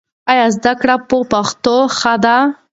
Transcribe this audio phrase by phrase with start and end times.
[0.31, 2.37] ایا زده کړه په پښتو ښه ده؟